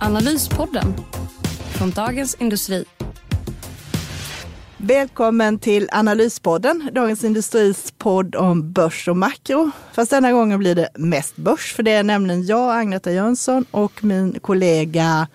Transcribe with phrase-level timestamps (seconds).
[0.00, 0.94] Analyspodden
[1.72, 2.84] från Dagens Industri.
[4.76, 9.70] Välkommen till Analyspodden, Dagens Industris podd om börs och makro.
[9.92, 14.04] Fast denna gången blir det mest börs, för det är nämligen jag, Agneta Jönsson och
[14.04, 15.26] min kollega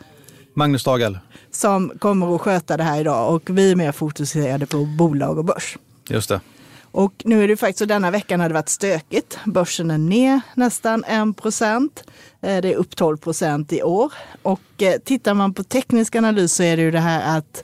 [0.53, 1.20] Magnus Dagel.
[1.52, 5.45] som kommer att sköta det här idag och vi är mer fokuserade på bolag och
[5.45, 5.77] börs.
[6.09, 6.41] Just det.
[6.93, 9.39] Och nu är det faktiskt så denna veckan har det varit stökigt.
[9.45, 12.03] Börsen är ner nästan 1 procent.
[12.41, 14.13] Eh, Det är upp 12 procent i år.
[14.41, 17.64] Och eh, tittar man på teknisk analys så är det ju det här att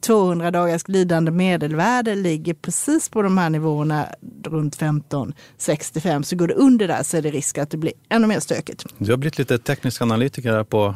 [0.00, 4.06] 200 dagars glidande medelvärde ligger precis på de här nivåerna
[4.44, 6.22] runt 15,65.
[6.22, 8.84] Så går det under där så är det risk att det blir ännu mer stökigt.
[8.98, 10.94] Du har blivit lite teknisk analytiker här på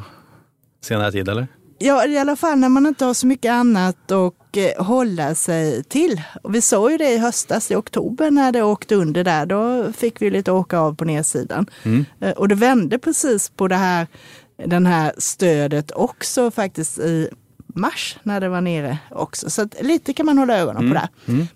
[0.85, 1.47] senare tid, eller?
[1.79, 5.85] Ja, i alla fall när man inte har så mycket annat att eh, hålla sig
[5.85, 6.23] till.
[6.43, 9.47] Och vi såg ju det i höstas i oktober när det åkte under där.
[9.47, 11.67] Då fick vi lite åka av på nedsidan.
[12.21, 14.07] Eh, Och det vände precis på det här,
[14.67, 17.29] den här stödet också faktiskt i
[17.75, 19.51] mars när det var nere också.
[19.51, 21.09] Så lite kan man hålla ögonen på det.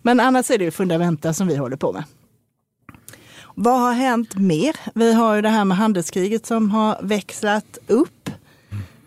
[0.03, 2.05] Men annars är det ju fundamenta som vi håller på med.
[3.55, 4.77] Vad har hänt mer?
[4.95, 8.09] Vi har ju det här med handelskriget som har växlat upp.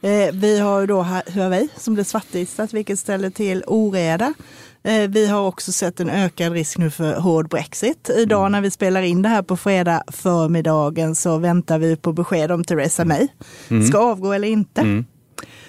[0.02, 4.34] Eh, vi har ju då Huawei som blev svartlistat vilket ställer till oreda.
[4.84, 8.10] Eh, vi har också sett en ökad risk nu för hård Brexit.
[8.18, 12.52] Idag när vi spelar in det här på fredag förmiddagen så väntar vi på besked
[12.52, 13.28] om Theresa May
[13.90, 15.04] ska avgå eller inte.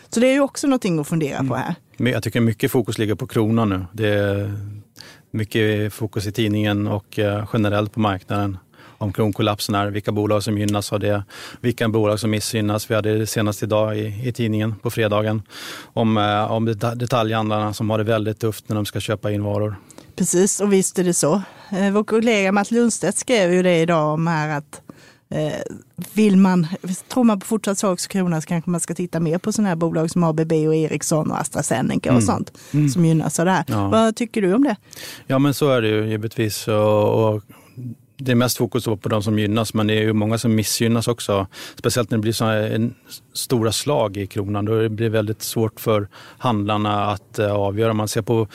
[0.09, 1.75] Så det är ju också någonting att fundera på här.
[1.97, 3.85] Men Jag tycker mycket fokus ligger på kronan nu.
[3.93, 4.53] Det är
[5.31, 8.59] mycket fokus i tidningen och eh, generellt på marknaden
[9.01, 11.25] om kronkollapsen är, vilka bolag som gynnas av det,
[11.61, 12.91] vilka bolag som missgynnas.
[12.91, 15.43] Vi hade det senast idag i, i tidningen på fredagen
[15.93, 19.43] om, eh, om deta- detaljhandlarna som har det väldigt tufft när de ska köpa in
[19.45, 19.77] varor.
[20.17, 21.43] Precis, och visst är det så.
[21.71, 24.81] Eh, Vår kollega Mats Lundstedt skrev ju det idag om här att
[25.31, 25.53] eh,
[26.13, 26.67] vill man,
[27.09, 29.77] tror man på fortsatt svag krona så kanske man ska titta mer på sådana här
[29.77, 32.53] bolag som ABB och Ericsson och AstraZeneca och sånt
[32.95, 33.65] som gynnas av det här.
[33.69, 33.89] Ja.
[33.89, 34.77] Vad tycker du om det?
[35.27, 36.69] Ja, men så är det ju givetvis.
[36.69, 37.43] Och, och
[38.21, 41.09] det är mest fokus på de som gynnas, men det är ju många som missgynnas
[41.09, 41.47] också.
[41.77, 42.91] Speciellt när det blir så här
[43.33, 44.65] stora slag i kronan.
[44.65, 46.09] Då blir det väldigt svårt för
[46.39, 47.93] handlarna att eh, avgöra.
[47.93, 48.49] Man ser på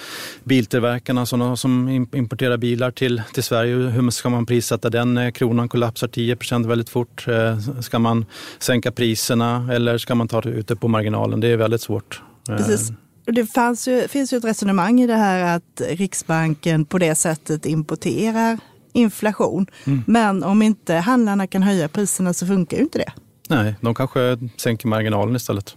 [0.43, 3.75] biltillverkarna såna som importerar bilar till, till Sverige.
[3.75, 5.17] Hur ska man prissätta den?
[5.17, 7.27] Eh, kronan kollapsar 10% väldigt fort.
[7.27, 8.25] Eh, ska man
[8.59, 11.39] sänka priserna eller ska man ta det ute på marginalen?
[11.39, 12.21] Det är väldigt svårt.
[12.47, 12.91] Precis.
[13.25, 17.65] Det fanns ju, finns ju ett resonemang i det här att Riksbanken på det sättet
[17.65, 18.59] importerar
[18.95, 19.67] inflation.
[20.05, 23.11] Men om inte handlarna kan höja priserna så funkar ju inte det.
[23.49, 25.75] Nej, de kanske sänker marginalen istället.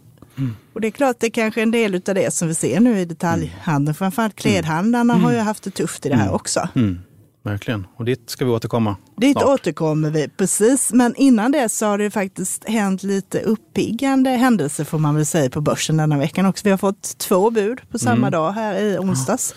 [0.73, 3.01] Och det är klart, det kanske är en del av det som vi ser nu
[3.01, 3.95] i detaljhandeln.
[3.95, 6.69] Framförallt klädhandlarna har ju haft det tufft i det här också.
[6.75, 6.99] Mm,
[7.43, 7.87] verkligen.
[7.97, 8.97] Och dit ska vi återkomma.
[9.17, 9.45] Dit snart.
[9.49, 10.93] återkommer vi, precis.
[10.93, 15.51] Men innan det så har det faktiskt hänt lite uppiggande händelser får man väl säga
[15.51, 16.65] på börsen denna veckan också.
[16.65, 19.55] Vi har fått två bud på samma dag här i onsdags.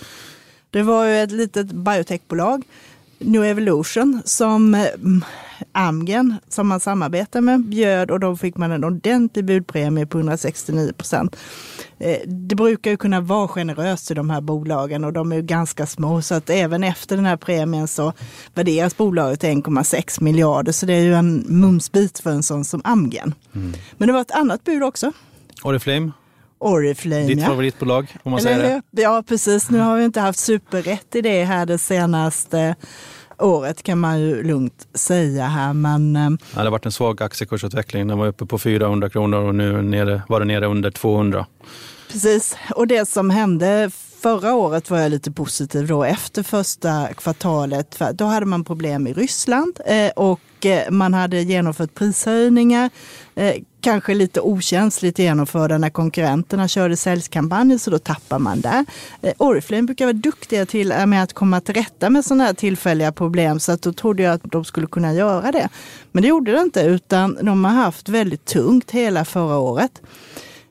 [0.70, 2.64] Det var ju ett litet biotechbolag,
[3.22, 4.86] New Evolution, som eh,
[5.72, 10.94] Amgen, som man samarbetar med, bjöd och då fick man en ordentlig budpremie på 169
[10.98, 11.36] procent.
[12.00, 15.42] Eh, Det brukar ju kunna vara generöst i de här bolagen och de är ju
[15.42, 18.14] ganska små så att även efter den här premien så
[18.54, 22.82] värderas bolaget till 1,6 miljarder så det är ju en mumsbit för en sån som
[22.84, 23.34] Amgen.
[23.98, 25.12] Men det var ett annat bud också.
[25.64, 26.12] Oriflame,
[26.62, 27.28] Oriflame.
[27.28, 27.46] ditt ja.
[27.46, 29.02] favoritbolag om man Eller säger det.
[29.02, 29.70] Ja, precis.
[29.70, 32.76] Nu har vi inte haft superrätt i det här det senaste
[33.38, 35.74] året kan man ju lugnt säga här.
[35.74, 38.08] Men eh, Ja, det har varit en svag aktiekursutveckling.
[38.08, 41.46] Den var uppe på 400 kronor och nu nere, var det nere under 200.
[42.12, 43.92] Precis, och det som hände
[44.22, 47.96] förra året var jag lite positiv då efter första kvartalet.
[47.96, 52.90] För då hade man problem i Ryssland eh, och eh, man hade genomfört prishöjningar.
[53.82, 58.86] Kanske lite okänsligt genomförda när konkurrenterna körde säljskampanjer så då tappar man där.
[59.22, 62.54] Eh, Oriflame brukar vara duktiga till eh, med att komma till rätta med sådana här
[62.54, 65.70] tillfälliga problem så att då trodde jag att de skulle kunna göra det.
[66.12, 70.02] Men det gjorde det inte utan de har haft väldigt tungt hela förra året.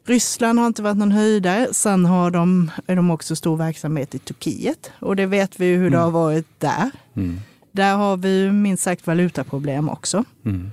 [0.07, 1.69] Ryssland har inte varit någon höjdare.
[1.73, 5.77] Sen har de, är de också stor verksamhet i Turkiet och det vet vi ju
[5.77, 6.91] hur det har varit där.
[7.73, 10.25] Där har vi minst sagt valutaproblem också.
[10.45, 10.71] Mm.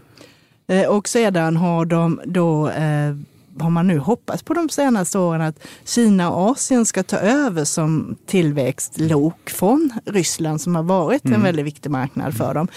[0.67, 3.15] Eh, Och sedan har de då eh,
[3.59, 7.65] har man nu hoppats på de senaste åren att Kina och Asien ska ta över
[7.65, 11.35] som tillväxtlok från Ryssland som har varit mm.
[11.35, 12.67] en väldigt viktig marknad för dem.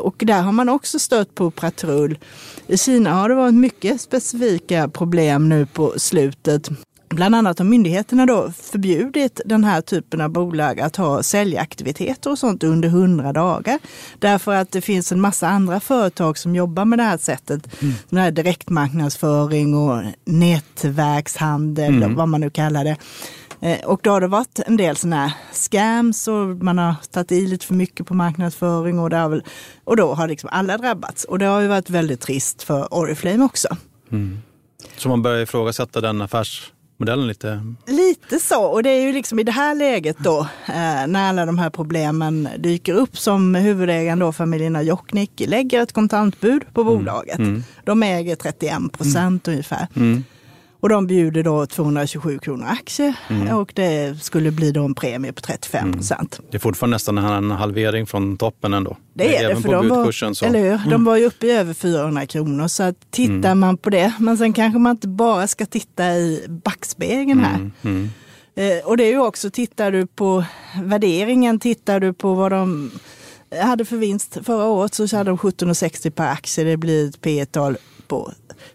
[0.00, 2.18] Och där har man också stött på patrull.
[2.66, 6.70] I Kina har det varit mycket specifika problem nu på slutet.
[7.12, 12.38] Bland annat har myndigheterna då förbjudit den här typen av bolag att ha säljaktiviteter och
[12.38, 13.78] sånt under hundra dagar.
[14.18, 17.82] Därför att det finns en massa andra företag som jobbar med det här sättet.
[17.82, 17.94] Mm.
[18.08, 22.14] Den här direktmarknadsföring och nätverkshandel, mm.
[22.14, 22.96] vad man nu kallar det.
[23.60, 27.32] Eh, och då har det varit en del sådana här scams och man har tagit
[27.32, 29.42] i lite för mycket på marknadsföring och, det väl,
[29.84, 31.24] och då har liksom alla drabbats.
[31.24, 33.68] Och det har ju varit väldigt trist för Oriflame också.
[34.12, 34.38] Mm.
[34.96, 36.72] Så man börjar ifrågasätta den affärs
[37.02, 37.74] modellen lite?
[37.86, 41.46] Lite så, och det är ju liksom i det här läget då eh, när alla
[41.46, 46.94] de här problemen dyker upp som huvudägaren då familjerna Jocknick lägger ett kontantbud på mm.
[46.94, 47.38] bolaget.
[47.38, 47.50] Mm.
[47.50, 47.62] Mm.
[47.84, 49.54] De äger 31 procent mm.
[49.54, 49.86] ungefär.
[50.82, 53.56] Och de bjuder då 227 kronor aktie mm.
[53.56, 55.92] och det skulle bli då en premie på 35 mm.
[55.92, 56.38] procent.
[56.38, 56.48] Mm.
[56.50, 58.96] Det är fortfarande nästan en halvering från toppen ändå.
[59.14, 60.44] Det är Även det, för de var, så.
[60.46, 60.70] Eller hur?
[60.70, 61.04] De mm.
[61.04, 62.68] var ju uppe i över 400 kronor.
[62.68, 63.58] Så att tittar mm.
[63.58, 67.70] man på det, men sen kanske man inte bara ska titta i backspegeln här.
[67.82, 68.10] Mm.
[68.54, 70.44] Eh, och det är ju också, tittar du på
[70.82, 72.90] värderingen, tittar du på vad de
[73.62, 76.64] hade för vinst förra året så hade de 17,60 per aktie.
[76.64, 77.76] Det blir ett P tal
[78.06, 78.32] på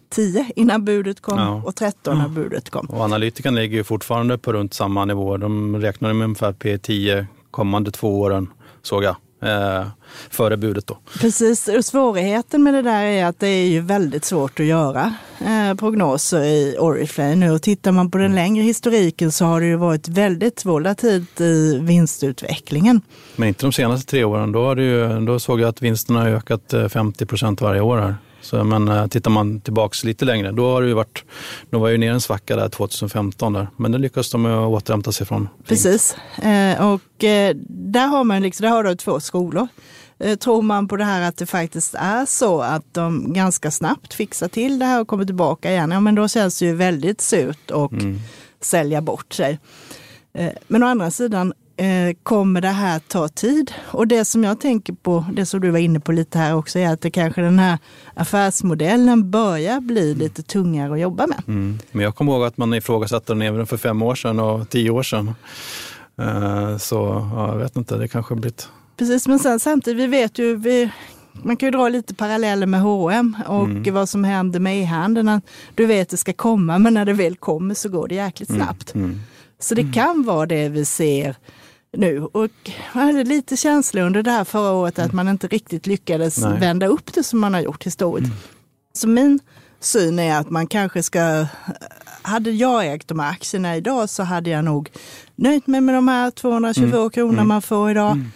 [0.09, 1.61] 10 innan budet kom ja.
[1.65, 2.85] och 13 när budet kom.
[2.85, 5.37] Och analytikerna ligger ju fortfarande på runt samma nivå.
[5.37, 8.49] De räknar med ungefär P10 kommande två åren,
[8.81, 9.15] såg jag.
[9.43, 9.87] Eh,
[10.29, 10.97] före budet då.
[11.19, 15.13] Precis, och svårigheten med det där är att det är ju väldigt svårt att göra
[15.39, 17.51] eh, prognoser i Oriflame nu.
[17.51, 21.79] Och tittar man på den längre historiken så har det ju varit väldigt volatilt i
[21.81, 23.01] vinstutvecklingen.
[23.35, 26.73] Men inte de senaste tre åren, då, ju, då såg jag att vinsterna har ökat
[26.89, 28.15] 50 eh, procent varje år här.
[28.41, 31.23] Så, men äh, tittar man tillbaks lite längre, då har det ju varit,
[31.69, 33.67] då var ju ner en svacka där 2015 där.
[33.77, 35.49] Men det lyckades de återhämta sig från.
[35.65, 39.67] Precis, eh, och eh, där har man liksom, där har du två skolor.
[40.19, 44.13] Eh, tror man på det här att det faktiskt är så att de ganska snabbt
[44.13, 47.21] fixar till det här och kommer tillbaka igen, ja men då känns det ju väldigt
[47.21, 48.19] surt och mm.
[48.61, 49.59] sälja bort sig.
[50.33, 53.71] Eh, men å andra sidan, Eh, kommer det här ta tid?
[53.91, 56.79] Och det som jag tänker på, det som du var inne på lite här också,
[56.79, 57.77] är att det kanske den här
[58.13, 60.19] affärsmodellen börjar bli mm.
[60.19, 61.43] lite tungare att jobba med.
[61.47, 61.79] Mm.
[61.91, 64.89] Men jag kommer ihåg att man ifrågasatte den även för fem år sedan och tio
[64.89, 65.33] år sedan.
[66.21, 66.95] Eh, så
[67.35, 68.69] ja, jag vet inte, det kanske blivit...
[68.97, 70.91] Precis, men sen samtidigt, vi vet ju, vi,
[71.31, 73.93] man kan ju dra lite paralleller med H&M och mm.
[73.93, 75.41] vad som händer med e-handeln.
[75.75, 78.61] Du vet det ska komma, men när det väl kommer så går det jäkligt mm.
[78.61, 78.95] snabbt.
[78.95, 79.19] Mm.
[79.59, 81.35] Så det kan vara det vi ser
[81.93, 82.23] nu.
[82.23, 82.49] Och
[82.93, 86.59] jag hade lite känsla under det här förra året att man inte riktigt lyckades Nej.
[86.59, 88.27] vända upp det som man har gjort historiskt.
[88.27, 88.37] Mm.
[88.93, 89.39] Så min
[89.79, 91.45] syn är att man kanske ska,
[92.21, 94.89] hade jag ägt de här aktierna idag så hade jag nog
[95.35, 97.09] nöjt mig med de här 222 mm.
[97.09, 97.47] kronorna mm.
[97.47, 98.11] man får idag.
[98.11, 98.31] Mm.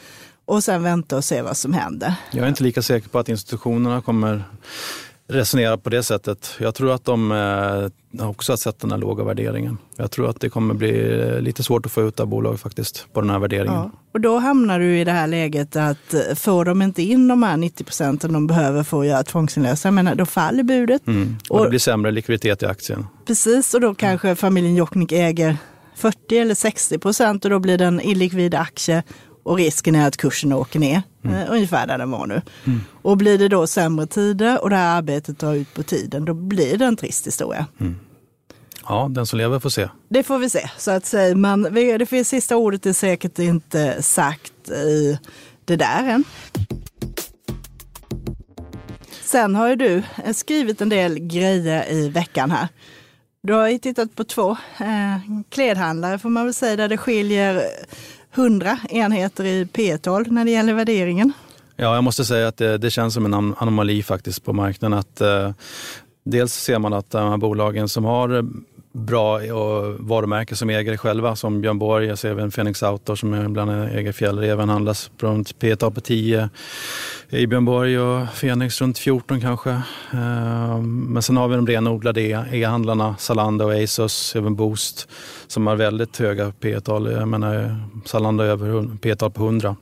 [0.46, 2.14] Och sen vänta och se vad som händer.
[2.32, 4.44] Jag är inte lika säker på att institutionerna kommer
[5.32, 6.56] resonera på det sättet.
[6.60, 9.78] Jag tror att de eh, också har sett den här låga värderingen.
[9.96, 13.22] Jag tror att det kommer bli lite svårt att få ut av bolag faktiskt på
[13.22, 13.74] den här värderingen.
[13.74, 17.28] Ja, och då hamnar du i det här läget att eh, får de inte in
[17.28, 21.08] de här 90 procenten de behöver för att göra tvångsinlösen, då faller budet.
[21.08, 21.36] Mm.
[21.50, 23.08] Och, och det blir sämre likviditet i aktien.
[23.26, 25.58] Precis, och då kanske familjen Jokknik äger
[25.96, 29.04] 40 eller 60 procent och då blir det en illikvid aktie
[29.44, 31.36] och risken är att kursen åker ner, mm.
[31.36, 32.42] eh, ungefär där den var nu.
[32.66, 32.82] Mm.
[33.02, 36.34] Och blir det då sämre tider och det här arbetet drar ut på tiden, då
[36.34, 37.66] blir det en trist historia.
[37.80, 37.96] Mm.
[38.88, 39.90] Ja, den som lever får se.
[40.10, 41.36] Det får vi se, så att säga.
[41.36, 45.20] Men det finns, sista ordet är säkert inte sagt i
[45.66, 46.24] det där än.
[49.24, 52.68] Sen har ju du skrivit en del grejer i veckan här.
[53.44, 57.64] Du har ju tittat på två eh, klädhandlare får man väl säga, där det skiljer
[58.36, 61.34] 100 enheter i P-tal när det gäller värderingen.
[61.76, 65.00] Ja, jag måste säga att det, det känns som en anomali faktiskt på marknaden.
[65.00, 65.52] Att, eh,
[66.24, 68.46] dels ser man att de här bolagen som har
[68.94, 69.54] bra eh,
[70.00, 74.12] varumärken som äger själva, som Björn Borg, jag ser även Phoenix Outdoor som ibland äger
[74.12, 76.50] Fjällreven, handlas runt P-tal på 10
[77.34, 79.82] i Björn Borg och Fenix runt 14 kanske.
[80.12, 85.08] Ehm, men sen har vi de renodlade e- e-handlarna, Zalando, Asos, även Boost
[85.48, 87.12] som har väldigt höga P-tal.
[87.12, 89.76] Jag menar, Zalando över P-tal på 100.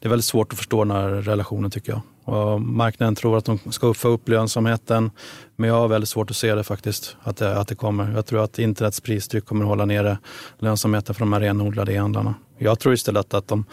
[0.00, 2.00] Det är väldigt svårt att förstå den här relationen tycker jag.
[2.24, 5.10] Och marknaden tror att de ska få upp lönsamheten,
[5.56, 8.12] men jag har väldigt svårt att se det faktiskt, att det, att det kommer.
[8.12, 10.18] Jag tror att internets pristryck kommer att hålla nere
[10.58, 12.34] lönsamheten för de här renodlade e-handlarna.
[12.58, 13.64] Jag tror istället att de,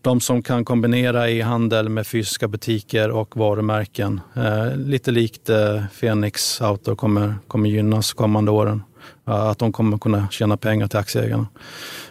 [0.00, 6.60] de som kan kombinera e-handel med fysiska butiker och varumärken, eh, lite likt eh, Phoenix
[6.60, 8.82] Auto kommer, kommer gynnas kommande åren.
[9.24, 11.46] Att de kommer kunna tjäna pengar till aktieägarna.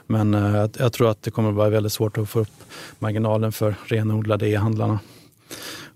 [0.07, 2.63] Men eh, jag tror att det kommer vara väldigt svårt att få upp
[2.99, 4.99] marginalen för renodlade e-handlarna.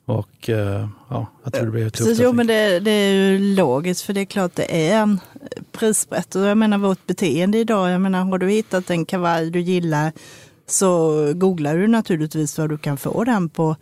[0.06, 1.98] Och eh, ja, jag tror det blir tufft.
[1.98, 5.20] Precis, jo, men det, det, är ju logiskt för det är klart det är en
[5.74, 6.36] prisbrett.
[6.36, 10.12] Och jag menar vårt beteende idag, jag menar har du hittat en kavaj du gillar
[10.68, 13.76] så googlar du naturligtvis var du kan få den på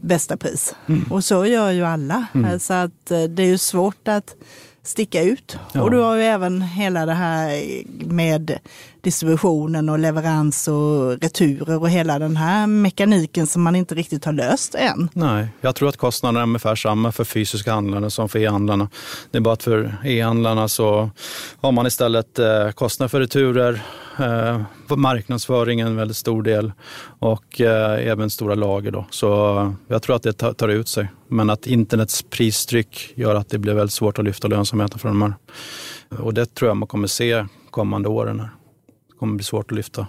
[0.00, 0.74] bästa pris.
[0.86, 1.04] Mm.
[1.12, 2.26] Och så gör ju alla.
[2.34, 2.60] Mm.
[2.60, 4.36] Så att eh, det är ju svårt att
[4.90, 5.56] sticka ut.
[5.72, 5.82] Ja.
[5.82, 7.62] Och du har ju även hela det här
[8.04, 8.58] med
[9.00, 14.32] distributionen och leverans och returer och hela den här mekaniken som man inte riktigt har
[14.32, 15.08] löst än.
[15.12, 18.88] Nej, jag tror att kostnaderna är ungefär samma för fysiska handlare som för e-handlarna.
[19.30, 21.10] Det är bara att för e-handlarna så
[21.60, 23.82] har man istället eh, kostnader för returer,
[24.20, 26.72] eh, marknadsföring en väldigt stor del
[27.18, 28.90] och eh, även stora lager.
[28.90, 29.06] Då.
[29.10, 31.08] Så eh, jag tror att det tar, tar ut sig.
[31.28, 35.22] Men att internets pristryck gör att det blir väldigt svårt att lyfta lönsamheten för de
[35.22, 35.34] här.
[36.18, 38.40] Och det tror jag man kommer se kommande åren.
[38.40, 38.59] Här
[39.20, 40.06] kommer bli svårt att lyfta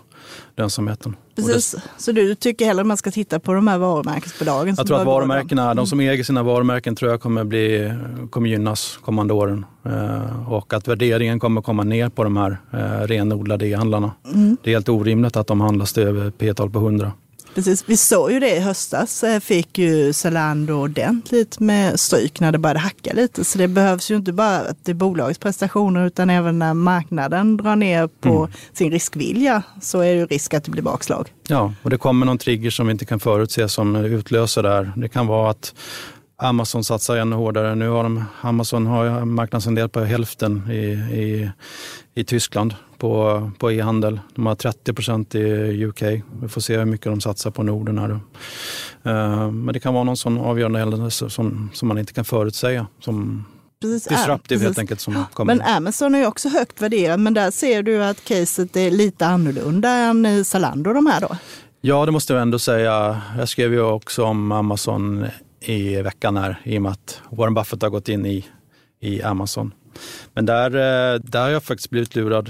[0.58, 1.16] lönsamheten.
[1.36, 1.82] Precis, det...
[1.98, 4.76] så du tycker hellre att man ska titta på de här varumärkesbolagen?
[4.78, 7.94] Jag tror att varumärkena, de som äger sina varumärken tror jag kommer, bli,
[8.30, 9.66] kommer gynnas kommande åren.
[9.86, 14.12] Eh, och att värderingen kommer komma ner på de här eh, renodlade e-handlarna.
[14.34, 14.58] Mm.
[14.64, 17.12] Det är helt orimligt att de handlas till över P-tal på 100.
[17.56, 22.52] Precis, vi såg ju det i höstas, eh, fick ju Zalando ordentligt med stryk när
[22.52, 23.44] det började hacka lite.
[23.44, 27.58] Så det behövs ju inte bara att det är bolagets prestationer utan även när marknaden
[27.58, 28.52] drar ner på mm.
[28.74, 31.34] sin riskvilja så är det ju risk att det blir bakslag.
[31.48, 34.92] Ja, och det kommer någon trigger som vi inte kan förutse som utlöser det här.
[34.96, 35.74] Det kan vara att
[36.38, 37.76] Amazon satsar ännu hårdare.
[37.76, 40.76] Nu har de, Amazon har marknadsandel på hälften i,
[41.22, 41.52] i,
[42.16, 44.20] i Tyskland på, på e-handel.
[44.36, 46.02] De har 30 procent i UK.
[46.42, 47.98] Vi får se hur mycket de satsar på Norden.
[47.98, 48.10] Här.
[48.10, 52.88] Uh, men det kan vara någon sån avgörande händelse som, som man inte kan förutsäga.
[53.00, 53.46] Som
[53.82, 54.64] precis, disruptive precis.
[54.64, 55.02] helt enkelt.
[55.02, 55.56] Som kommer.
[55.56, 57.20] Men Amazon är ju också högt värderad.
[57.20, 61.38] Men där ser du att caset är lite annorlunda än Zalando de här då?
[61.82, 63.22] Ja, det måste jag ändå säga.
[63.38, 65.26] Jag skrev ju också om Amazon
[65.60, 68.46] i veckan här i och med att Warren Buffett har gått in i,
[69.00, 69.74] i Amazon.
[70.34, 72.50] Men där, eh, där har jag faktiskt blivit lurad.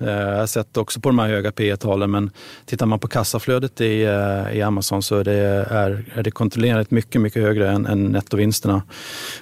[0.00, 2.30] Eh, jag har sett också på de här höga P talen men
[2.64, 6.90] tittar man på kassaflödet i, eh, i Amazon så är det, är, är det kontinuerligt
[6.90, 8.82] mycket, mycket högre än, än nettovinsterna.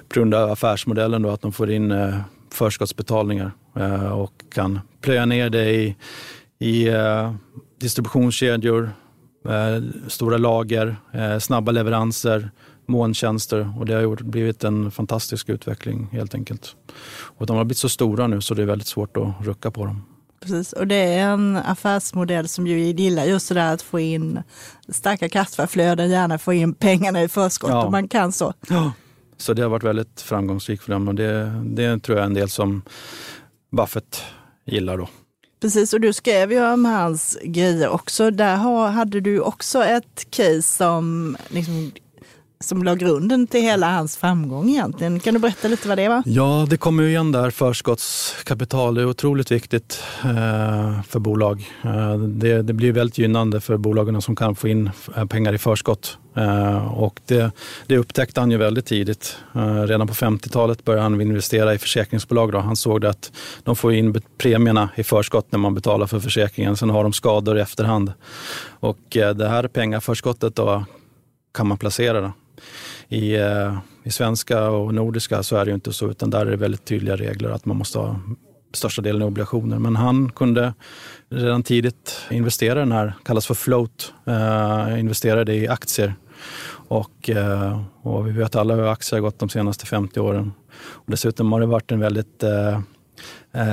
[0.09, 2.19] På grund av affärsmodellen då, att de får in eh,
[2.53, 3.51] förskottsbetalningar
[4.13, 5.97] och kan plöja ner det i,
[6.59, 6.89] i
[7.81, 8.91] distributionskedjor,
[10.09, 10.97] stora lager,
[11.39, 12.51] snabba leveranser,
[12.87, 16.77] molntjänster och det har gjort, blivit en fantastisk utveckling helt enkelt.
[17.09, 19.85] Och de har blivit så stora nu så det är väldigt svårt att rucka på
[19.85, 20.16] dem.
[20.47, 24.43] Precis, och det är en affärsmodell som ju gillar just det där att få in
[24.88, 27.85] starka kassaflöden, gärna få in pengarna i förskott ja.
[27.85, 28.55] om man kan så.
[28.69, 28.93] Ja.
[29.37, 32.35] Så det har varit väldigt framgångsrikt för dem och det, det tror jag är en
[32.35, 32.83] del som
[33.76, 34.23] Buffett
[34.67, 35.09] gillar då.
[35.61, 38.31] Precis, och du skrev ju om hans grejer också.
[38.31, 38.57] Där
[38.91, 41.93] hade du också ett case som liksom
[42.61, 45.21] som la grunden till hela hans framgång egentligen.
[45.21, 46.23] Kan du berätta lite vad det var?
[46.27, 47.51] Ja, det kommer ju igen där.
[47.51, 51.71] Förskottskapital är otroligt viktigt eh, för bolag.
[51.85, 55.59] Eh, det, det, blir väldigt gynnande för bolagen som kan få in eh, pengar i
[55.59, 56.19] förskott.
[56.35, 57.51] Eh, och det,
[57.87, 59.37] det, upptäckte han ju väldigt tidigt.
[59.55, 62.53] Eh, redan på 50-talet började han investera i försäkringsbolag.
[62.53, 62.59] Då.
[62.59, 63.33] Han såg att
[63.63, 66.77] de får in premierna i förskott när man betalar för försäkringen.
[66.77, 68.13] Sen har de skador i efterhand.
[68.69, 70.85] Och eh, det här pengaförskottet då
[71.55, 72.21] kan man placera.
[72.21, 72.33] Då
[73.09, 76.51] i, eh, i svenska och nordiska så är det ju inte så, utan där är
[76.51, 78.21] det väldigt tydliga regler att man måste ha
[78.75, 79.79] största delen obligationer.
[79.79, 80.75] Men han kunde
[81.29, 86.15] redan tidigt investera i den här, kallas för float, eh, investerade i aktier.
[86.89, 90.53] Och, eh, och vi vet alla hur aktier har gått de senaste 50 åren.
[90.79, 92.81] Och dessutom har det varit en väldigt Eh,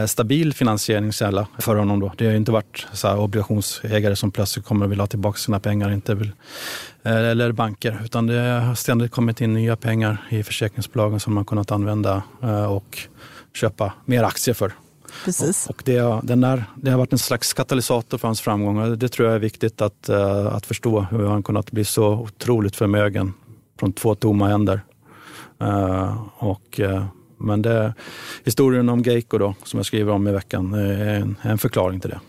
[0.08, 2.00] stabil finansieringskälla för honom.
[2.00, 2.12] Då.
[2.18, 5.92] Det har inte varit så obligationsägare som plötsligt kommer och vill ha tillbaka sina pengar,
[5.92, 6.32] inte vill,
[7.04, 11.46] eh, eller banker, utan det har ständigt kommit in nya pengar i försäkringsbolagen som man
[11.46, 12.98] kunnat använda eh, och
[13.54, 14.74] köpa mer aktier för.
[15.26, 15.68] Precis.
[15.70, 18.90] Och, det, den där, det har varit en slags katalysator för hans framgångar.
[18.90, 23.34] Det tror jag är viktigt att, att förstå, hur han kunnat bli så otroligt förmögen
[23.80, 24.82] från två tomma händer.
[26.38, 26.80] Och,
[27.44, 27.94] men det,
[28.44, 32.10] historien om Geico då, som jag skriver om i veckan, är en, en förklaring till
[32.10, 32.20] det.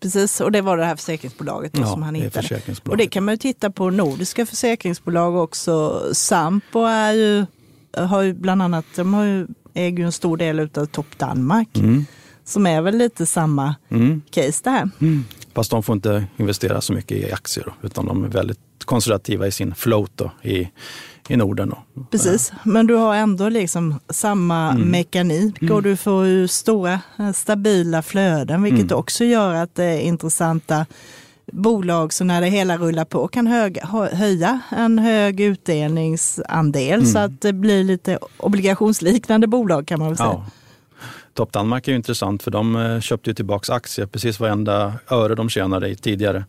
[0.00, 2.42] Precis, och det var det här försäkringsbolaget då Ja, som han det hittade.
[2.42, 2.92] försäkringsbolaget.
[2.92, 6.02] Och det kan man ju titta på nordiska försäkringsbolag också.
[6.12, 7.46] Sampo är ju,
[7.96, 11.68] har ju bland annat, de har ju, äger ju en stor del av Topp Danmark.
[12.44, 14.22] Som är väl lite samma Mm.
[14.30, 14.90] case det här.
[15.54, 19.46] Fast de får inte investera så mycket i aktier, då, utan de är väldigt konservativa
[19.46, 20.68] i sin float då, i,
[21.28, 21.68] i Norden.
[21.68, 22.02] Då.
[22.10, 24.88] Precis, men du har ändå liksom samma Mm.
[24.90, 28.98] mekanik och du får ju stora eh, stabila flöden vilket Mm.
[28.98, 30.86] också gör att det är intressanta
[31.52, 37.18] bolag så när det hela rullar på kan höga, hö- höja en hög utdelningsandel så
[37.18, 37.30] Mm.
[37.34, 40.28] att det blir lite obligationsliknande bolag kan man väl säga.
[40.28, 40.44] Ja.
[41.34, 45.34] Topp Danmark är ju intressant för de eh, köpte ju tillbaks aktier, precis varenda öre
[45.34, 46.44] de tjänade i tidigare.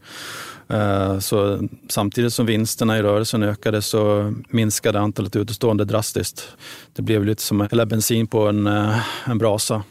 [0.68, 1.60] Eh, så
[1.90, 6.48] samtidigt som vinsterna i rörelsen ökade så minskade antalet utestående drastiskt.
[6.94, 9.84] Det blev lite som att hälla bensin på en, eh, en brasa.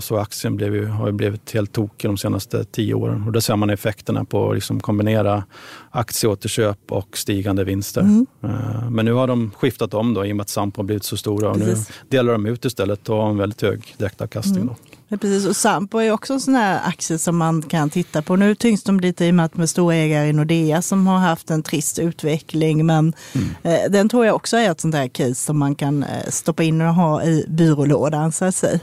[0.00, 3.24] Så aktien blev ju, har ju blivit helt tokig de senaste tio åren.
[3.26, 5.44] Och där ser man effekterna på att liksom kombinera
[5.92, 8.24] aktieåterköp och stigande vinster.
[8.44, 11.04] Eh, Men nu har de skiftat om då, i och med att Sampo har blivit
[11.04, 11.50] så stora.
[11.50, 11.76] Och nu
[12.08, 14.66] delar de ut istället och har en väldigt hög direktavkastning.
[14.66, 14.76] Då.
[15.08, 15.46] Ja, precis.
[15.46, 18.36] Och Sampo är också en sån här aktie som man kan titta på.
[18.36, 21.18] Nu tyngs de lite i och med att de är storägare i Nordea som har
[21.18, 22.86] haft en trist utveckling.
[22.86, 23.12] Men
[23.62, 26.62] eh, den tror jag också är ett sånt här case som man kan eh, stoppa
[26.62, 28.80] in och ha i byrålådan så att säga.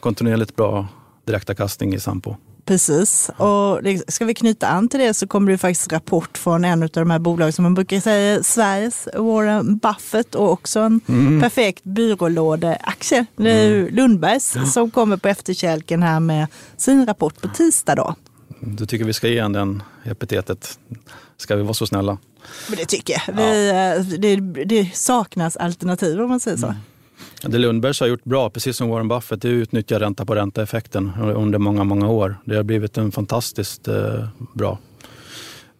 [0.00, 0.88] Kontinuerligt bra
[1.26, 2.36] direktavkastning i Sampo.
[2.66, 3.30] Precis.
[3.36, 6.88] Och ska vi knyta an till det så kommer det faktiskt rapport från en av
[6.88, 11.00] de här bolagen som man brukar säga Sveriges Warren Buffett och också en
[11.40, 13.26] perfekt byrålådeaktie.
[13.36, 16.46] Det är ju Lundbergs som kommer på efterkälken här med
[16.76, 18.14] sin rapport på tisdag då.
[18.60, 20.78] Du tycker vi ska ge en den epitetet?
[21.36, 22.18] Ska vi vara så snälla?
[22.68, 23.34] Men det tycker jag.
[23.34, 26.74] Vi, eh, det, det saknas alternativ om man säger så.
[27.48, 30.34] Det Lundbergs har gjort bra, precis som Warren Buffett, det är att utnyttja ränta på
[30.34, 32.36] ränta-effekten under många, många år.
[32.44, 34.78] Det har blivit en fantastiskt eh, bra.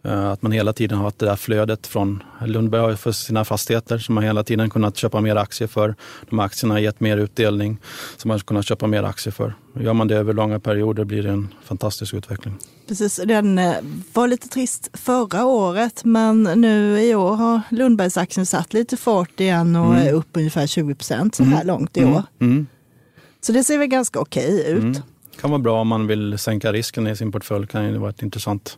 [0.07, 3.11] Eh, Att man hela tiden har haft det där flödet från Lundberg har ju för
[3.11, 5.95] sina fastigheter som man hela tiden kunnat köpa mer aktier för.
[6.29, 7.77] De aktierna har gett mer utdelning
[8.17, 9.53] som man kunnat köpa mer aktier för.
[9.79, 12.57] Gör man det över långa perioder blir det en fantastisk utveckling.
[12.87, 13.75] Precis, den eh,
[14.13, 19.75] var lite trist förra året men nu i år har Lundbergsaktien satt lite fart igen
[19.75, 22.23] och är upp ungefär 20 procent så här långt i år.
[22.41, 22.67] Mm.
[23.41, 25.01] Så det ser väl ganska okej ut.
[25.41, 27.67] kan vara bra om man vill sänka risken i sin portfölj.
[27.67, 28.77] kan det vara ett intressant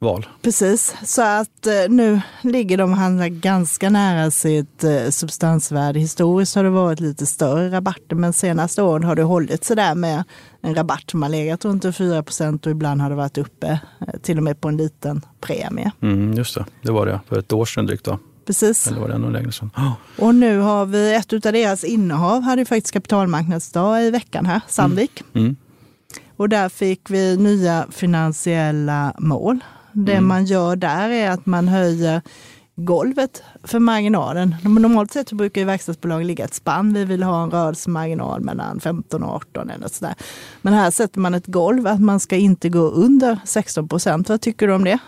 [0.00, 0.26] val.
[0.42, 6.00] Precis, så att eh, nu ligger de och handlar ganska nära sitt eh, substansvärde.
[6.00, 9.94] Historiskt har det varit lite större rabatter men senaste åren har det hållit sig där
[9.94, 10.24] med
[10.60, 14.20] en rabatt som har legat runt 4 procent och ibland har det varit uppe eh,
[14.22, 15.92] till och med på en liten premie.
[16.00, 18.04] Mm, just det, det var det för ett år sedan drygt.
[18.04, 18.18] Då.
[18.46, 18.86] Precis.
[18.86, 19.70] Eller var det ännu längre sedan?
[19.76, 19.92] Oh.
[20.26, 24.60] Och nu har vi ett av deras innehav, hade ju faktiskt kapitalmarknadsdag i veckan här,
[24.68, 25.22] Sandvik.
[25.34, 25.56] Mm.
[26.36, 29.60] Och där fick vi nya finansiella mål.
[29.92, 30.28] Det Mm.
[30.28, 32.22] man gör där är att man höjer
[32.76, 34.56] golvet för marginalen.
[34.64, 36.94] Normalt sett brukar ju verkstadsbolag ligga ett spann.
[36.94, 40.14] Vi vill ha en rörelsemarginal mellan 15 och 18 eller sådär.
[40.62, 44.28] Men här sätter man ett golv att man ska inte gå under 16 procent.
[44.28, 44.98] Vad tycker du om det?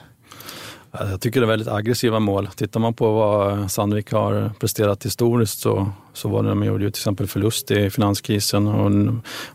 [0.98, 2.46] Jag tycker det är väldigt aggressiva mål.
[2.56, 6.90] Tittar man på vad Sandvik har presterat historiskt så, så var det, de gjorde ju
[6.90, 8.90] till exempel förlust i finanskrisen och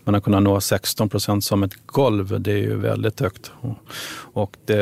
[0.04, 2.42] man har kunnat nå 16 procent som ett golv.
[2.42, 3.52] Det är ju väldigt högt.
[4.34, 4.78] Och, det,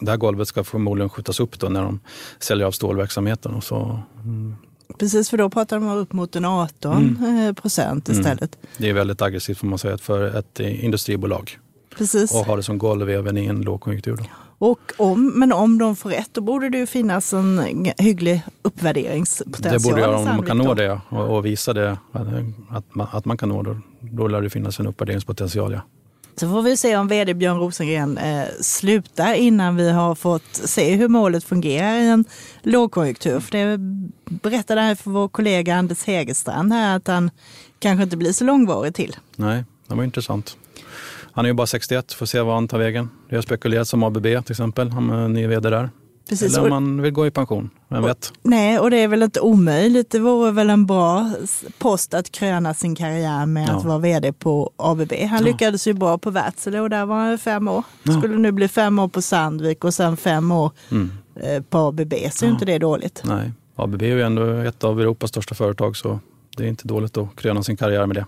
[0.00, 2.00] det här golvet ska förmodligen skjutas upp då när de
[2.38, 3.54] säljer av stålverksamheten.
[3.54, 4.56] Och så, mm,
[4.98, 7.54] Precis, för då pratar de upp mot en 18 Mm.
[7.54, 8.58] procent istället.
[8.78, 11.58] det är väldigt aggressivt får man säga för ett industribolag
[11.98, 12.34] Precis.
[12.34, 14.16] och ha det som golv även i en lågkonjunktur.
[14.16, 14.24] Då.
[14.58, 19.82] Och om, men om de får rätt, då borde det ju finnas en hygglig uppvärderingspotential.
[19.82, 22.26] Det borde göra om man kan nå det och, och visa det, att,
[22.70, 23.80] att, man, att man kan nå det.
[24.00, 25.72] Då lär det finnas en uppvärderingspotential.
[25.72, 25.80] Ja.
[26.36, 30.94] Så får vi se om vd Björn Rosengren eh, slutar innan vi har fått se
[30.94, 32.24] hur målet fungerar i en
[32.62, 33.40] lågkonjunktur.
[33.40, 33.78] För det
[34.42, 37.30] berättade här för vår kollega Anders Hägerstrand här att han
[37.78, 39.16] kanske inte blir så långvarig till.
[39.36, 40.56] Nej, det var intressant.
[41.38, 43.08] Han är ju bara 61, får se vad han tar vägen.
[43.30, 45.90] Det har spekulerats om ABB till exempel, om en ny vd där.
[46.28, 46.48] Precis.
[46.56, 48.32] Eller om Och, man vill gå i pension, vem vet?
[48.42, 50.10] nej, och det är väl inte omöjligt.
[50.10, 51.32] Det vore väl en bra
[51.78, 53.72] post att kröna sin karriär med Ja.
[53.76, 55.12] att vara vd på ABB.
[55.30, 57.82] Han lyckades ju bra på Wärtsilä och där var han fem år.
[58.18, 61.10] Skulle nu bli fem år på Sandvik och sen fem år Mm.
[61.36, 63.22] eh, på ABB så är inte det dåligt.
[63.24, 66.20] Nej, ABB är ju ändå ett av Europas största företag så
[66.56, 68.26] det är inte dåligt att kröna sin karriär med det.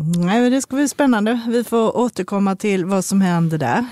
[0.00, 1.40] Nej, det ska bli spännande.
[1.48, 3.86] Vi får återkomma till vad som händer där.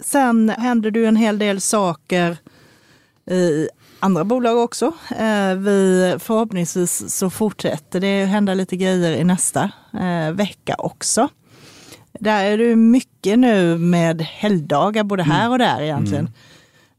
[0.00, 2.36] Sen händer det ju en hel del saker
[3.30, 3.68] i
[4.00, 4.86] andra bolag också.
[5.10, 11.28] Eh, vi, förhoppningsvis så fortsätter det hända lite grejer i nästa eh, vecka också.
[12.20, 16.30] Där är det mycket nu med helgdagar både här och där egentligen.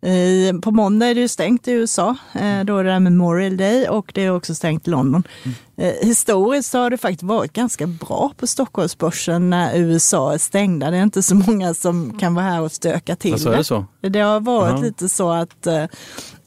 [0.02, 0.62] Mm.
[0.62, 4.12] På måndag är det ju stängt i USA, eh, då är det Memorial Day och
[4.14, 5.24] det är också stängt i London.
[5.44, 5.56] Mm.
[6.02, 10.92] Historiskt har det faktiskt varit ganska bra på Stockholmsbörsen när USA är stängda.
[10.92, 13.64] Det är inte så många som kan vara här och stöka till alltså, det.
[13.64, 13.86] Så?
[14.02, 14.82] Det har varit Aha.
[14.82, 15.68] lite så att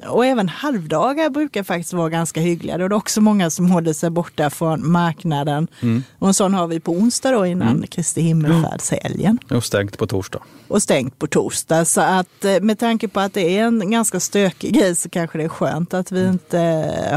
[0.08, 2.78] och även halvdagar brukar faktiskt vara ganska hyggliga.
[2.78, 5.68] Då är det också många som håller sig borta från marknaden.
[5.80, 6.02] Mm.
[6.18, 7.86] Och en sån har vi på onsdag då innan mm.
[7.86, 9.38] Kristi himmelfärdshelgen.
[9.50, 10.42] Och stängt på torsdag.
[10.68, 11.84] Och stängt på torsdag.
[11.84, 15.38] Så att eh, med tanke på att det är en ganska stökig grej så kanske
[15.38, 16.58] det är skönt att vi inte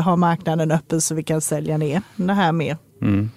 [0.05, 2.77] har marknaden öppen så vi kan sälja ner det här mer.
[3.01, 3.31] Mm.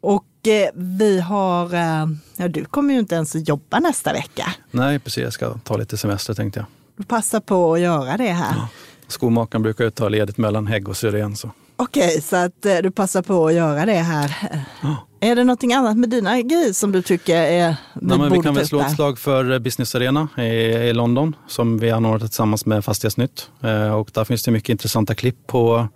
[0.00, 4.54] Och eh, vi har, eh, ja du kommer ju inte ens att jobba nästa vecka.
[4.70, 6.66] Nej precis, jag ska ta lite semester tänkte jag.
[7.06, 8.54] Passa på att göra det här.
[8.56, 8.68] Ja.
[9.08, 11.36] Skomakaren brukar ju ta ledigt mellan hägg och syren.
[11.36, 11.50] Så.
[11.76, 14.36] Okej, så att eh, du passar på att göra det här.
[14.82, 14.96] Ja.
[15.20, 18.54] Är det någonting annat med dina grejer som du tycker är Nej, men Vi kan
[18.54, 22.66] väl slå ett slag för eh, Business Arena i, i London som vi anordnat tillsammans
[22.66, 23.50] med Fastighetsnytt.
[23.60, 25.88] Eh, och där finns det mycket intressanta klipp på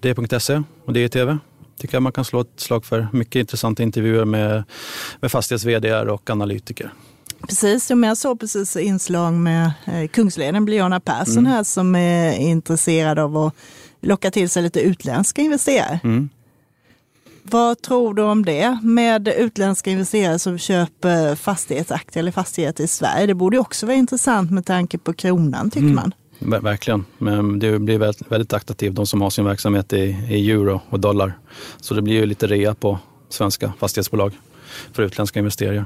[0.00, 1.38] d.se och DTV.
[1.80, 3.08] Tycker jag man kan slå ett slag för.
[3.12, 4.64] Mycket intressanta intervjuer med,
[5.20, 6.92] med fastighets och analytiker.
[7.40, 11.52] Precis, jag såg precis inslag med eh, kungsledaren Bliana Persson mm.
[11.52, 13.54] här som är intresserad av att
[14.00, 16.00] locka till sig lite utländska investerare.
[16.04, 16.28] Mm.
[17.42, 23.26] Vad tror du om det med utländska investerare som köper fastighetsaktier eller fastigheter i Sverige?
[23.26, 25.94] Det borde också vara intressant med tanke på kronan tycker mm.
[25.94, 26.12] man.
[26.62, 29.98] Verkligen, men det blir väldigt, väldigt attraktivt de som har sin verksamhet i,
[30.30, 31.38] i euro och dollar.
[31.80, 32.98] Så det blir ju lite rea på
[33.28, 34.32] svenska fastighetsbolag
[34.92, 35.84] för utländska investerare.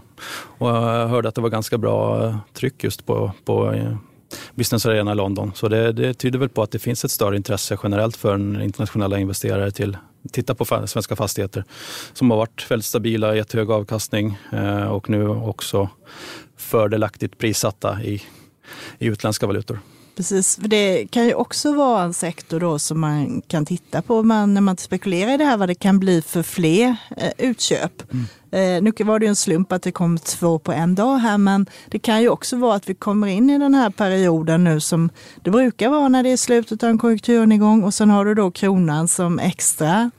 [0.59, 3.96] Och jag hörde att det var ganska bra eh, tryck just på, på eh,
[4.55, 5.52] Business Arena London.
[5.55, 9.18] Så det, det, tyder väl på att det finns ett större intresse generellt för internationella
[9.18, 11.64] investerare till att titta på svenska fastigheter
[12.12, 15.88] som har varit väldigt stabila, gett hög avkastning eh, och nu också
[16.57, 18.22] fördelaktigt prissatta i,
[18.98, 19.78] i utländska valutor.
[20.16, 24.22] Precis, för det kan ju också vara en sektor då som man kan titta på
[24.22, 28.12] man, när man spekulerar i det här vad det kan bli för fler eh, utköp.
[28.12, 28.25] Mm.
[28.51, 31.38] Eh, nu var det ju en slump att det kom två på en dag här
[31.38, 34.81] men det kan ju också vara att vi kommer in i den här perioden nu
[34.81, 35.11] som
[35.42, 38.51] det brukar vara när det är slutet av en konjunkturnedgång och sen har du då
[38.51, 40.11] kronan som extra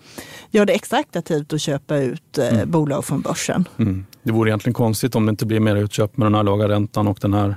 [0.51, 2.71] gör det extra attraktivt att köpa ut eh, mm.
[2.71, 3.67] bolag från börsen.
[3.77, 4.06] Mm.
[4.23, 7.08] Det vore egentligen konstigt om det inte blir mer utköp med den här låga räntan
[7.08, 7.56] och den här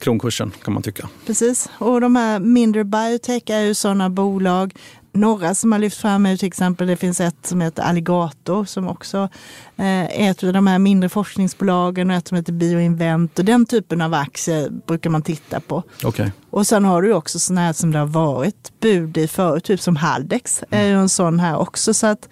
[0.00, 1.08] kronkursen kan man tycka.
[1.26, 4.74] Precis, och de här mindre biotech är ju sådana bolag.
[5.12, 8.88] Några som har lyft fram är till exempel, det finns ett som heter Alligator som
[8.88, 9.28] också
[9.76, 14.00] är ett av de här mindre forskningsbolagen och ett som heter Bioinvent och den typen
[14.00, 15.82] av aktier brukar man titta på.
[16.04, 16.30] Okay.
[16.50, 19.80] Och sen har du också sådana här som det har varit bud i förut, typ
[19.80, 21.94] som Haldex är ju en sån här också.
[21.94, 22.28] Så att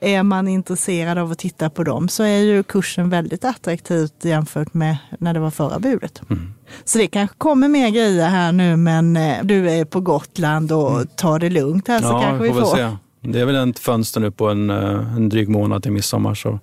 [0.00, 4.74] är man intresserad av att titta på dem så är ju kursen väldigt attraktivt jämfört
[4.74, 6.22] med när det var förra budet.
[6.30, 6.54] Mm.
[6.84, 10.92] Så det kanske kommer mer grejer här nu men eh, du är på Gotland och
[10.92, 11.06] mm.
[11.16, 12.76] tar det lugnt här så ja, kanske vi får.
[12.76, 12.96] Se.
[13.20, 16.34] Det är väl ett fönster nu på en, eh, en dryg månad till midsommar.
[16.34, 16.58] Så.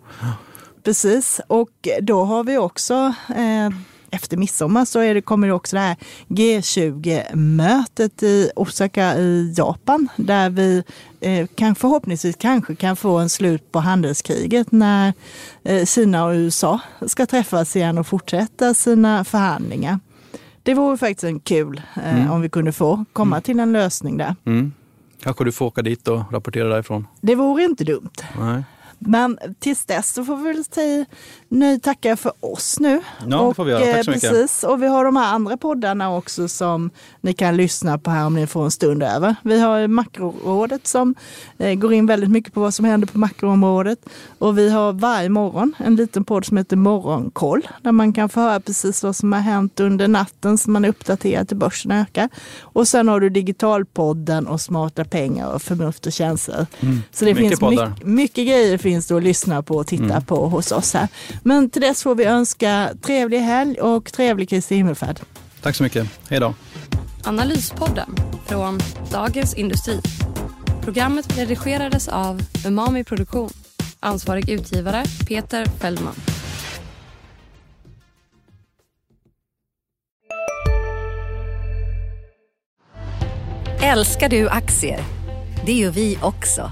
[0.84, 3.70] Precis, och då har vi också eh,
[4.12, 5.96] efter midsommar så är det, kommer det också det här
[6.28, 10.84] G20-mötet i Osaka i Japan där vi
[11.20, 15.14] eh, kan förhoppningsvis kanske kan få en slut på handelskriget när
[15.64, 20.00] eh, Kina och USA ska träffas igen och fortsätta sina förhandlingar.
[20.64, 22.32] Det vore faktiskt en kul eh, mm.
[22.32, 23.44] om vi kunde få komma mm.
[23.44, 24.36] till en lösning där.
[24.46, 24.74] Mm.
[25.24, 27.08] Kanske du får åka dit och rapportera därifrån?
[27.22, 28.12] Det vore inte dumt.
[28.40, 28.64] Nej.
[29.00, 31.06] Men tills dess så får vi väl säga
[31.50, 33.02] nu tacka för oss nu.
[33.28, 33.94] Ja, och, det får vi göra.
[33.94, 34.30] Tack så mycket.
[34.30, 36.90] Precis, och vi har de här andra poddarna också som
[37.22, 39.36] ni kan lyssna på här om ni får en stund över.
[39.44, 41.16] Vi har Makrorådet som
[41.58, 44.00] eh, går in väldigt mycket på vad som händer på makroområdet.
[44.40, 48.40] Och vi har varje morgon en liten podd som heter Morgonkoll där man kan få
[48.40, 52.30] höra precis vad som har hänt under natten som man är uppdaterad till börsen ökar.
[52.62, 56.66] Och sen har du Digitalpodden och Smarta pengar och Förnuft och känslor.
[56.80, 57.02] Mm.
[57.12, 60.26] Så det mycket finns mycket, mycket grejer finns det att lyssna på och titta mm.
[60.26, 61.08] på hos oss här.
[61.44, 65.20] Men till dess får vi önska trevlig helg och trevlig Kristi himmelfärd.
[65.62, 66.08] Tack så mycket.
[66.30, 66.54] Hej då.
[67.24, 68.80] Analyspodden från
[69.12, 70.02] Dagens Industri.
[70.82, 73.50] Programmet redigerades av Umami Produktion.
[74.00, 76.16] Ansvarig utgivare Peter Fellman.
[83.82, 85.00] Älskar du aktier?
[85.66, 86.72] Det gör vi också.